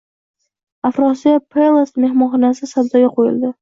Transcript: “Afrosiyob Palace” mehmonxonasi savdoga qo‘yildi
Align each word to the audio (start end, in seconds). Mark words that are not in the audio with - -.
“Afrosiyob 0.89 1.47
Palace” 1.59 2.03
mehmonxonasi 2.07 2.75
savdoga 2.77 3.17
qo‘yildi 3.19 3.59